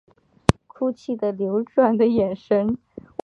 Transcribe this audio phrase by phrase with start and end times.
[0.65, 2.75] 哭泣的流转的眼神